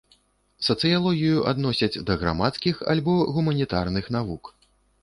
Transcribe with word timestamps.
Сацыялогію 0.67 1.43
адносяць 1.53 1.91
да 2.09 2.17
грамадскіх 2.25 2.75
альбо 2.95 3.13
гуманітарных 3.39 4.15
навук. 4.19 4.55